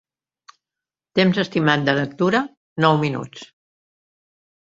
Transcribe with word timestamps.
Temps 1.19 1.39
estimat 1.43 1.83
de 1.89 1.95
lectura: 1.99 2.41
nou 2.85 2.97
minuts. 3.05 3.43